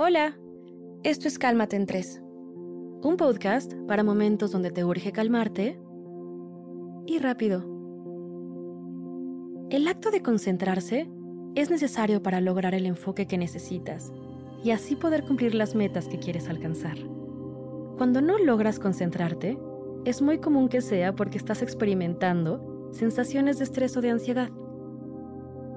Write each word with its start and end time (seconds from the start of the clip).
Hola, 0.00 0.38
esto 1.02 1.26
es 1.26 1.40
Cálmate 1.40 1.74
en 1.74 1.84
Tres, 1.84 2.22
un 2.22 3.16
podcast 3.18 3.74
para 3.88 4.04
momentos 4.04 4.52
donde 4.52 4.70
te 4.70 4.84
urge 4.84 5.10
calmarte 5.10 5.80
y 7.04 7.18
rápido. 7.18 7.64
El 9.70 9.88
acto 9.88 10.12
de 10.12 10.22
concentrarse 10.22 11.10
es 11.56 11.70
necesario 11.70 12.22
para 12.22 12.40
lograr 12.40 12.76
el 12.76 12.86
enfoque 12.86 13.26
que 13.26 13.38
necesitas 13.38 14.12
y 14.62 14.70
así 14.70 14.94
poder 14.94 15.24
cumplir 15.24 15.56
las 15.56 15.74
metas 15.74 16.06
que 16.06 16.20
quieres 16.20 16.48
alcanzar. 16.48 16.96
Cuando 17.96 18.20
no 18.20 18.38
logras 18.38 18.78
concentrarte, 18.78 19.58
es 20.04 20.22
muy 20.22 20.38
común 20.38 20.68
que 20.68 20.80
sea 20.80 21.16
porque 21.16 21.38
estás 21.38 21.60
experimentando 21.60 22.88
sensaciones 22.92 23.58
de 23.58 23.64
estrés 23.64 23.96
o 23.96 24.00
de 24.00 24.10
ansiedad. 24.10 24.50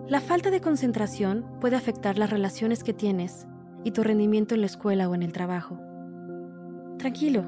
La 0.07 0.21
falta 0.21 0.51
de 0.51 0.61
concentración 0.61 1.43
puede 1.59 1.75
afectar 1.75 2.19
las 2.19 2.29
relaciones 2.29 2.83
que 2.83 2.93
tienes 2.93 3.47
y 3.83 3.91
tu 3.91 4.03
rendimiento 4.03 4.55
en 4.55 4.61
la 4.61 4.67
escuela 4.67 5.09
o 5.09 5.15
en 5.15 5.23
el 5.23 5.33
trabajo. 5.33 5.79
Tranquilo, 6.97 7.43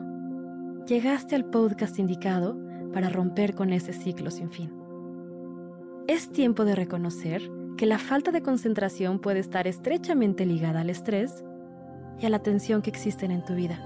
llegaste 0.88 1.36
al 1.36 1.46
podcast 1.46 2.00
indicado 2.00 2.58
para 2.94 3.10
romper 3.10 3.56
con 3.56 3.72
ese 3.72 3.94
ciclo 3.94 4.32
sin 4.32 4.50
fin. 4.50 4.72
Es 6.08 6.32
tiempo 6.32 6.66
de 6.66 6.76
reconocer 6.76 7.50
que 7.78 7.86
la 7.86 7.98
falta 7.98 8.32
de 8.32 8.42
concentración 8.42 9.20
puede 9.20 9.40
estar 9.40 9.68
estrechamente 9.68 10.46
ligada 10.46 10.82
al 10.82 10.90
estrés 10.90 11.44
y 12.20 12.26
a 12.26 12.30
la 12.30 12.40
tensión 12.40 12.82
que 12.82 12.90
existen 12.90 13.32
en 13.32 13.44
tu 13.44 13.56
vida. 13.56 13.80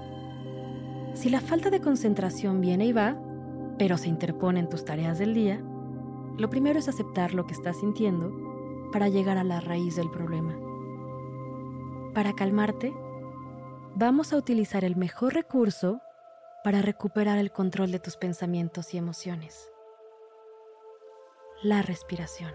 Si 1.14 1.30
la 1.30 1.40
falta 1.40 1.70
de 1.70 1.80
concentración 1.80 2.60
viene 2.60 2.86
y 2.86 2.92
va, 2.92 3.16
pero 3.78 3.96
se 3.96 4.08
interpone 4.08 4.60
en 4.60 4.68
tus 4.68 4.84
tareas 4.84 5.18
del 5.18 5.34
día, 5.34 5.62
lo 6.36 6.50
primero 6.50 6.78
es 6.78 6.88
aceptar 6.88 7.34
lo 7.34 7.46
que 7.46 7.54
estás 7.54 7.78
sintiendo 7.80 8.32
para 8.92 9.08
llegar 9.08 9.38
a 9.38 9.44
la 9.44 9.60
raíz 9.60 9.96
del 9.96 10.10
problema. 10.10 10.67
Para 12.18 12.32
calmarte, 12.32 12.92
vamos 13.94 14.32
a 14.32 14.36
utilizar 14.36 14.82
el 14.82 14.96
mejor 14.96 15.34
recurso 15.34 16.00
para 16.64 16.82
recuperar 16.82 17.38
el 17.38 17.52
control 17.52 17.92
de 17.92 18.00
tus 18.00 18.16
pensamientos 18.16 18.92
y 18.92 18.98
emociones. 18.98 19.70
La 21.62 21.80
respiración. 21.80 22.52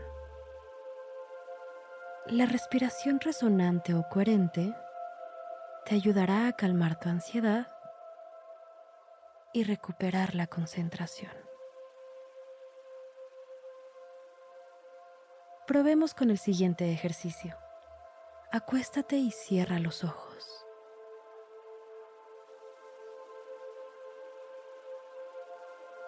La 2.27 2.45
respiración 2.45 3.21
resonante 3.21 3.93
o 3.93 4.03
coherente 4.09 4.75
te 5.85 5.95
ayudará 5.95 6.49
a 6.49 6.51
calmar 6.57 6.99
tu 6.99 7.07
ansiedad 7.07 7.69
y 9.53 9.63
recuperar 9.63 10.35
la 10.35 10.47
concentración. 10.47 11.31
Probemos 15.65 16.13
con 16.13 16.31
el 16.31 16.37
siguiente 16.37 16.91
ejercicio. 16.91 17.62
Acuéstate 18.55 19.15
y 19.15 19.31
cierra 19.31 19.79
los 19.79 20.03
ojos. 20.03 20.63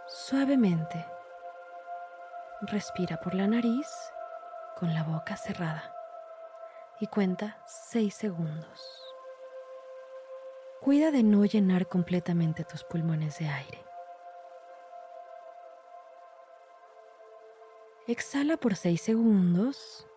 Suavemente, 0.05 1.03
respira 2.61 3.19
por 3.19 3.33
la 3.33 3.47
nariz 3.47 3.87
con 4.77 4.93
la 4.93 5.01
boca 5.01 5.35
cerrada 5.37 5.91
y 6.99 7.07
cuenta 7.07 7.63
6 7.65 8.13
segundos. 8.13 9.03
Cuida 10.81 11.09
de 11.09 11.23
no 11.23 11.45
llenar 11.45 11.87
completamente 11.87 12.63
tus 12.63 12.83
pulmones 12.83 13.39
de 13.39 13.47
aire. 13.47 13.83
Exhala 18.05 18.57
por 18.57 18.75
6 18.75 19.01
segundos 19.01 20.07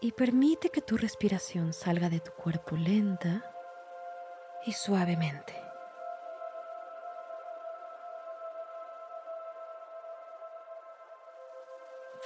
y 0.00 0.12
permite 0.12 0.70
que 0.70 0.82
tu 0.82 0.96
respiración 0.96 1.72
salga 1.72 2.08
de 2.08 2.20
tu 2.20 2.32
cuerpo 2.32 2.76
lenta 2.76 3.42
y 4.64 4.72
suavemente. 4.72 5.54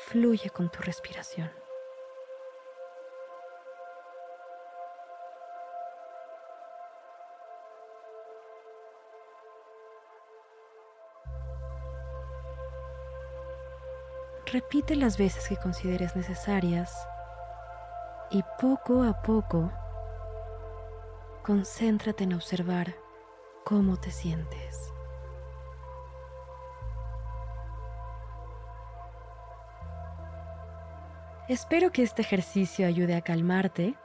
Fluye 0.06 0.50
con 0.50 0.70
tu 0.70 0.81
respiración. 0.81 1.50
Repite 14.47 14.97
las 14.97 15.16
veces 15.16 15.48
que 15.48 15.56
consideres 15.56 16.16
necesarias 16.16 17.06
y 18.30 18.42
poco 18.60 19.02
a 19.02 19.22
poco 19.22 19.70
concéntrate 21.44 22.24
en 22.24 22.34
observar 22.34 22.94
cómo 23.64 23.96
te 23.96 24.10
sientes. 24.10 24.92
Espero 31.48 31.90
que 31.90 32.02
este 32.02 32.22
ejercicio 32.22 32.86
ayude 32.86 33.16
a 33.16 33.22
calmarte 33.22 33.96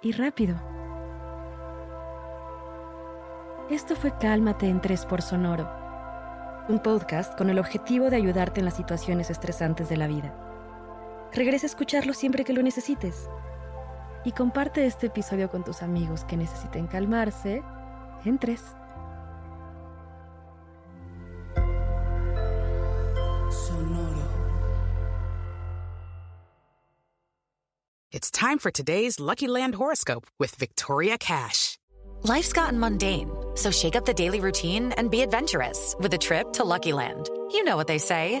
y 0.00 0.12
rápido. 0.12 0.56
Esto 3.68 3.96
fue 3.96 4.16
Cálmate 4.18 4.68
en 4.68 4.80
tres 4.80 5.04
por 5.04 5.20
Sonoro 5.20 5.84
un 6.66 6.78
podcast 6.78 7.36
con 7.36 7.50
el 7.50 7.58
objetivo 7.58 8.08
de 8.08 8.16
ayudarte 8.16 8.60
en 8.60 8.64
las 8.64 8.76
situaciones 8.76 9.28
estresantes 9.28 9.90
de 9.90 9.98
la 9.98 10.06
vida. 10.06 10.53
Regresa 11.34 11.66
a 11.66 11.70
escucharlo 11.70 12.14
siempre 12.14 12.44
que 12.44 12.52
lo 12.52 12.62
necesites. 12.62 13.28
Y 14.24 14.32
comparte 14.32 14.86
este 14.86 15.08
episodio 15.08 15.50
con 15.50 15.64
tus 15.64 15.82
amigos 15.82 16.24
que 16.24 16.36
necesiten 16.36 16.86
calmarse 16.86 17.62
en 18.24 18.38
tres. 18.38 18.60
Sonoro. 23.50 24.28
It's 28.12 28.30
time 28.30 28.58
for 28.58 28.70
today's 28.70 29.18
Lucky 29.18 29.48
Land 29.48 29.74
horoscope 29.74 30.26
with 30.38 30.54
Victoria 30.54 31.18
Cash. 31.18 31.78
Life's 32.22 32.52
gotten 32.52 32.78
mundane, 32.78 33.28
so 33.56 33.70
shake 33.70 33.96
up 33.96 34.06
the 34.06 34.14
daily 34.14 34.40
routine 34.40 34.92
and 34.96 35.10
be 35.10 35.20
adventurous 35.20 35.96
with 35.98 36.14
a 36.14 36.18
trip 36.18 36.52
to 36.54 36.64
Lucky 36.64 36.92
Land. 36.92 37.28
You 37.50 37.64
know 37.64 37.76
what 37.76 37.88
they 37.88 37.98
say. 37.98 38.40